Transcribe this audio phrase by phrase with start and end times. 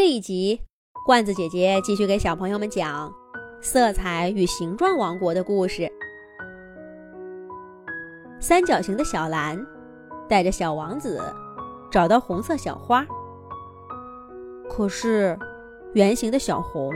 [0.00, 0.58] 这一集，
[1.04, 3.10] 罐子姐姐继续给小朋友们讲
[3.60, 5.92] 《色彩与形状王国》的故事。
[8.40, 9.62] 三角形的小蓝
[10.26, 11.22] 带着小王子
[11.90, 13.06] 找到红色小花，
[14.70, 15.38] 可是
[15.92, 16.90] 圆形的小红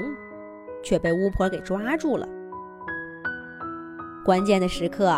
[0.83, 2.27] 却被巫婆给抓住了。
[4.25, 5.13] 关键的时刻，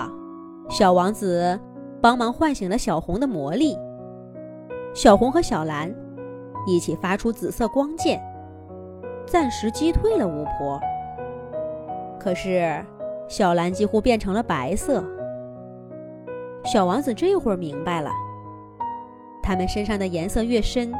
[0.69, 1.57] 小王子
[2.03, 3.79] 帮忙唤醒了小红的魔力。
[4.93, 5.95] 小红和小蓝
[6.67, 8.21] 一起发出紫色光剑，
[9.27, 10.81] 暂时击退了巫婆。
[12.19, 12.85] 可是
[13.29, 15.03] 小蓝几乎变成了白色。
[16.65, 18.11] 小王子这会儿明白了，
[19.41, 20.93] 他们身上的颜色越深，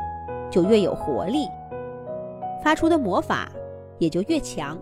[0.49, 1.49] 就越有活力，
[2.63, 3.49] 发出的魔法
[3.99, 4.79] 也就越强。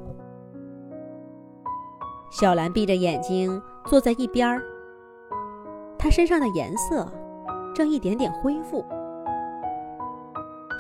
[2.31, 4.61] 小蓝闭着眼睛坐在一边儿，
[5.99, 7.09] 他身上的颜色
[7.75, 8.85] 正一点点恢复。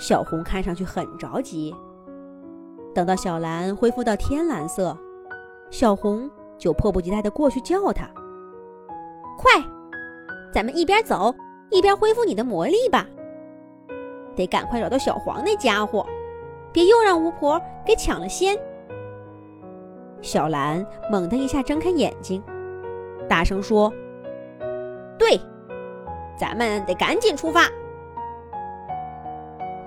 [0.04, 1.74] 小红看上去很着急，
[2.94, 4.94] 等到小蓝恢复到天蓝色，
[5.70, 8.06] 小红就迫不及待地过去叫他
[9.38, 9.52] ：“快，
[10.52, 11.34] 咱们一边走
[11.70, 13.06] 一边恢复你的魔力吧！
[14.36, 16.05] 得赶快找到小黄那家伙，
[16.70, 18.55] 别又让巫婆给抢了先。”
[20.20, 22.42] 小蓝猛地一下睁开眼睛，
[23.27, 23.91] 大声说
[25.18, 25.41] ：“对，
[26.39, 27.66] 咱们得赶紧出发。”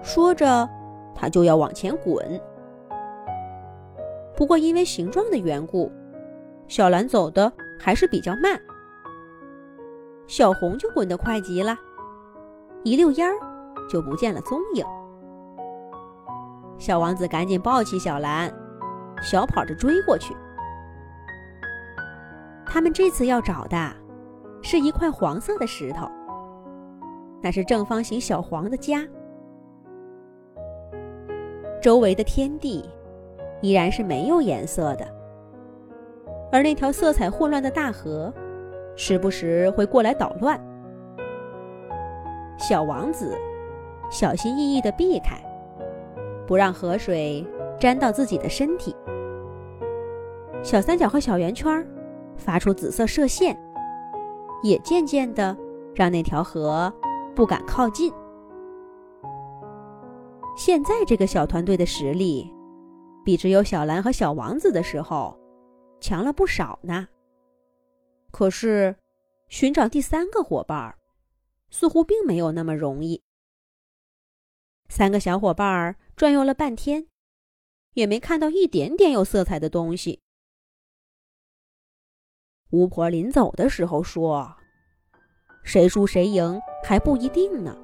[0.07, 0.67] 说着，
[1.13, 2.41] 他就要往前滚。
[4.37, 5.91] 不过因为形状的缘故，
[6.69, 8.57] 小蓝走的还是比较慢。
[10.25, 11.77] 小红就滚得快极了，
[12.83, 13.33] 一溜烟儿
[13.89, 14.85] 就不见了踪影。
[16.77, 18.49] 小王子赶紧抱起小蓝。
[19.21, 20.33] 小跑着追过去。
[22.65, 23.93] 他们这次要找的，
[24.61, 26.07] 是一块黄色的石头。
[27.41, 29.05] 那是正方形小黄的家。
[31.87, 32.83] 周围的天地
[33.61, 35.07] 依然是没有颜色的，
[36.51, 38.33] 而那条色彩混乱的大河，
[38.97, 40.59] 时不时会过来捣乱。
[42.57, 43.33] 小王子
[44.11, 45.41] 小心翼翼地避开，
[46.45, 47.47] 不让河水
[47.79, 48.93] 沾到自己的身体。
[50.61, 51.87] 小三角和小圆圈
[52.35, 53.57] 发出紫色射线，
[54.61, 55.55] 也渐渐的
[55.95, 56.93] 让那条河
[57.33, 58.11] 不敢靠近。
[60.57, 62.51] 现在这个小团队的实力，
[63.23, 65.37] 比只有小蓝和小王子的时候
[66.01, 67.07] 强了不少呢。
[68.31, 68.95] 可是，
[69.49, 70.97] 寻找第三个伙伴，
[71.69, 73.21] 似乎并没有那么容易。
[74.89, 77.05] 三个小伙伴转悠了半天，
[77.93, 80.21] 也没看到一点点有色彩的东西。
[82.71, 84.57] 巫婆临走的时候说
[85.63, 87.77] ：“谁输谁赢还不一定呢，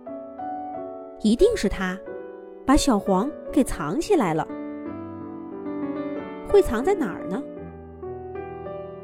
[1.21, 1.99] 一定是他
[2.65, 4.47] 把小黄给藏起来了。
[6.49, 7.41] 会藏在哪儿呢？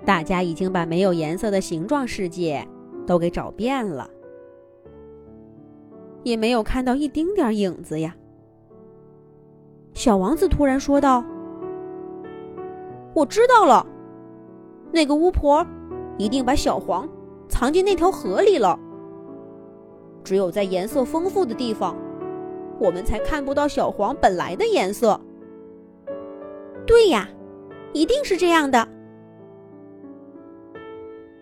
[0.06, 2.66] 大家已经把没有颜色的形状世界
[3.06, 4.10] 都给找遍了，
[6.24, 8.16] 也没有看到一丁点影子呀。”
[9.94, 11.24] 小王子突然说道
[13.14, 13.86] ：“我知道了。”
[14.92, 15.66] 那个巫婆
[16.18, 17.08] 一定把小黄
[17.48, 18.80] 藏进那条河里了。
[20.24, 21.96] 只有在颜色丰富的地方，
[22.80, 25.20] 我们才看不到小黄本来的颜色。
[26.86, 27.28] 对呀，
[27.94, 28.88] 一定是这样的。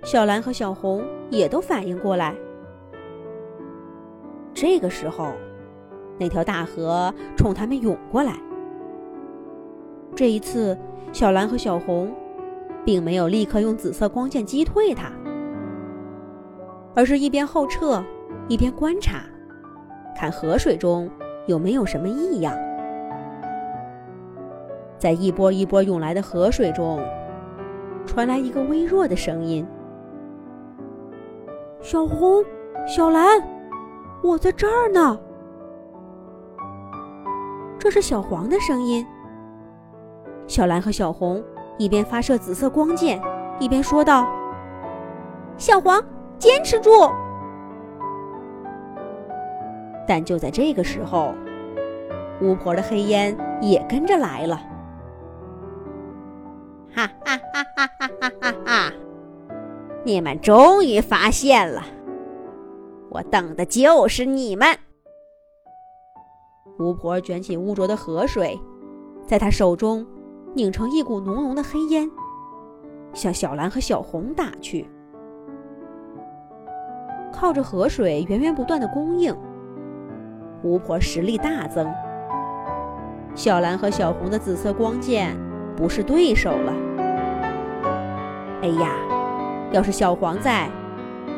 [0.03, 2.35] 小蓝和小红也都反应过来。
[4.53, 5.33] 这个时候，
[6.17, 8.39] 那条大河冲他们涌过来。
[10.15, 10.77] 这一次，
[11.13, 12.11] 小蓝和小红。
[12.85, 15.11] 并没有立刻用紫色光剑击退它，
[16.95, 18.01] 而是一边后撤，
[18.47, 19.25] 一边观察，
[20.15, 21.11] 看河水中
[21.47, 22.55] 有没有什么异样。
[24.99, 26.99] 在一波一波涌来的河水中，
[28.05, 29.65] 传来一个微弱的声音
[31.81, 32.43] ：“小红，
[32.85, 33.41] 小蓝，
[34.21, 35.19] 我在这儿呢。”
[37.79, 39.05] 这是小黄的声音。
[40.45, 41.43] 小蓝和小红。
[41.79, 43.21] 一边发射紫色光剑，
[43.59, 44.27] 一边说道
[45.57, 46.03] ：“小黄，
[46.39, 46.89] 坚持住！”
[50.07, 51.35] 但就在这个时候，
[52.41, 54.61] 巫婆的黑烟也跟着来了。
[56.93, 58.93] 哈哈哈哈哈哈哈哈！
[60.03, 61.83] 你们终于发现了，
[63.09, 64.67] 我等的就是你们。
[66.79, 68.59] 巫婆卷起污浊的河水，
[69.25, 70.05] 在她手中。
[70.55, 72.09] 拧成一股浓浓的黑烟，
[73.13, 74.89] 向小蓝和小红打去。
[77.31, 79.35] 靠着河水源源不断的供应，
[80.63, 81.87] 巫婆实力大增。
[83.37, 85.37] 小蓝和小红的紫色光剑
[85.75, 86.73] 不是对手了。
[88.63, 88.95] 哎呀，
[89.71, 90.67] 要是小黄在，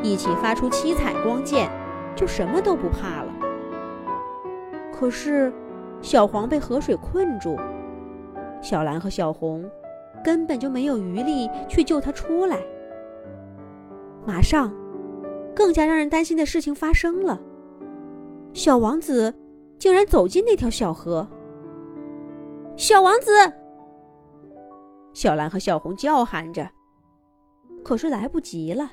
[0.02, 1.70] 一起发出七彩光剑，
[2.16, 3.30] 就什么都不怕了。
[4.90, 5.52] 可是，
[6.00, 7.58] 小黄被河水困住，
[8.62, 9.62] 小蓝和小红
[10.24, 12.56] 根本就没有余力去救他出来。
[14.24, 14.72] 马上，
[15.54, 17.38] 更加让人担心的事情发生了：
[18.54, 19.34] 小王子
[19.78, 21.28] 竟然走进那条小河。
[22.80, 23.30] 小王子，
[25.12, 26.66] 小蓝和小红叫喊着，
[27.84, 28.92] 可是来不及了。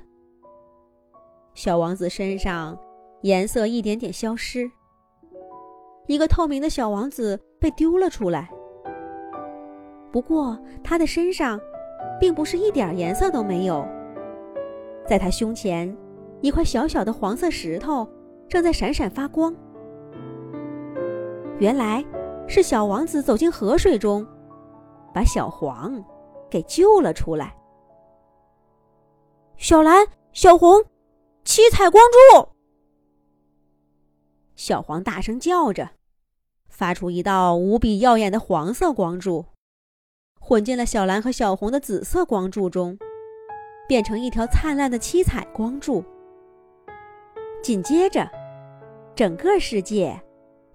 [1.54, 2.78] 小王子身上
[3.22, 4.69] 颜色一点点消失。
[6.06, 8.50] 一个透明的小王子被丢了出来，
[10.12, 11.57] 不过他的身上
[12.19, 13.88] 并不是一点颜色都没有。
[15.07, 15.95] 在他胸前，
[16.42, 18.06] 一块小小的黄色石头
[18.50, 19.56] 正在闪闪发光。
[21.57, 22.04] 原来
[22.47, 24.25] 是小王子走进河水中，
[25.13, 26.03] 把小黄
[26.49, 27.55] 给救了出来。
[29.57, 30.83] 小蓝、小红，
[31.44, 32.49] 七彩光柱！
[34.55, 35.89] 小黄大声叫着。
[36.69, 39.45] 发出一道无比耀眼的黄色光柱，
[40.39, 43.00] 混进了小蓝和小红的紫色光柱中，
[43.88, 46.03] 变成一条灿烂的七彩光柱。
[47.63, 48.29] 紧接着，
[49.15, 50.21] 整个世界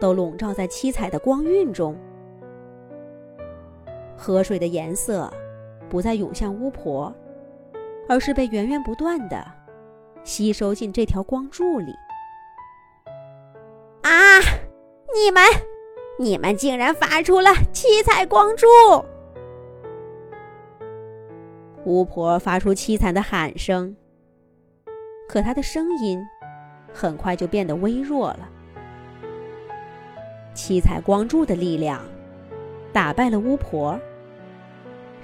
[0.02, 1.96] 都笼罩在七彩的光晕中。
[4.16, 5.32] 河水的颜色
[5.88, 7.14] 不再涌向巫婆，
[8.08, 9.46] 而是被源源不断的
[10.24, 11.94] 吸收进这条光柱里。
[14.02, 14.40] 啊！
[15.14, 15.40] 你们！
[16.18, 18.66] 你们竟然发出了七彩光柱！
[21.84, 23.96] 巫婆发出凄惨的喊声，
[25.28, 26.20] 可她的声音
[26.92, 28.48] 很快就变得微弱了。
[30.54, 32.00] 七彩光柱的力量
[32.92, 33.98] 打败了巫婆，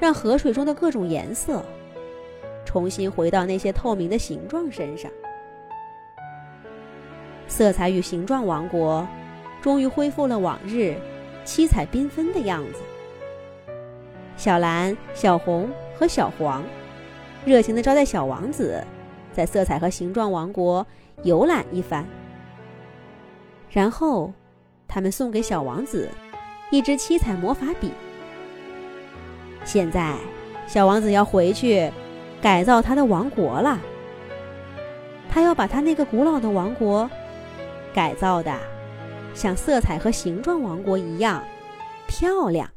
[0.01, 1.65] 让河水中的各种颜色
[2.65, 5.11] 重新回到那些透明的形状身上。
[7.47, 9.07] 色彩与形状王国。
[9.61, 10.95] 终于恢复了往日
[11.45, 12.81] 七彩缤纷的样子。
[14.37, 16.63] 小蓝、小红和小黄
[17.45, 18.81] 热情地招待小王子
[19.33, 20.87] 在色彩和形状王国
[21.25, 22.07] 游览一番。
[23.69, 24.33] 然后，
[24.89, 26.09] 他们送给小王子
[26.71, 27.93] 一支七彩魔法笔。
[29.65, 30.17] 现在，
[30.67, 31.93] 小王子要回去
[32.43, 33.79] 改造他的王国了。
[35.31, 37.09] 他要把他那个古老的王国
[37.95, 38.53] 改造的。
[39.35, 41.45] 像色彩和形状王国一样
[42.09, 42.69] 漂亮。